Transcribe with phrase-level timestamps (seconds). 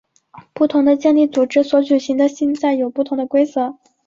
[0.55, 3.77] 不同的健力组织所举行的竞赛有不同的规则。